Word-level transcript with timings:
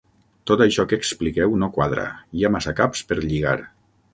Tot 0.51 0.61
això 0.63 0.85
que 0.93 0.99
expliqueu 1.01 1.53
no 1.65 1.69
quadra: 1.75 2.07
hi 2.39 2.45
ha 2.45 2.51
massa 2.57 2.77
caps 2.81 3.07
per 3.13 3.19
lligar. 3.23 3.57